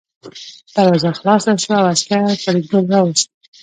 دروازه 0.75 1.09
خلاصه 1.19 1.51
شوه 1.63 1.75
او 1.81 1.87
عسکر 1.93 2.23
فریدګل 2.43 2.85
راوست 2.93 3.29